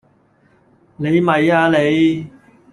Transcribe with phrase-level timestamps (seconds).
[0.97, 2.27] 你咪呀你